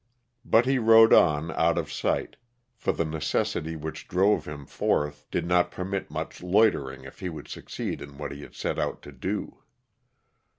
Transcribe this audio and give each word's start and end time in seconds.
But 0.43 0.65
he 0.65 0.79
rode 0.79 1.13
on, 1.13 1.51
oat 1.55 1.77
of 1.77 1.91
sight, 1.91 2.35
for 2.75 2.91
the 2.91 3.05
necessity 3.05 3.75
which 3.75 4.07
drove 4.07 4.45
him 4.47 4.65
forth 4.65 5.27
did 5.29 5.45
not 5.45 5.69
permit 5.69 6.09
much 6.09 6.41
loitering 6.41 7.03
if 7.03 7.19
he 7.19 7.29
would 7.29 7.47
succeed 7.47 8.01
in 8.01 8.17
what 8.17 8.31
he 8.31 8.41
had 8.41 8.55
set 8.55 8.79
out 8.79 9.03
to 9.03 9.11
do. 9.11 9.61